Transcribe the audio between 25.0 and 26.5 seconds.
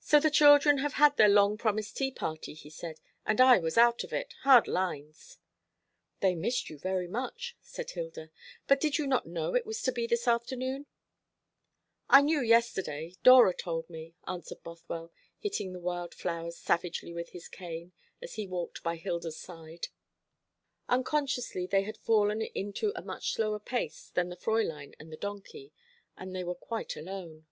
the donkey, and they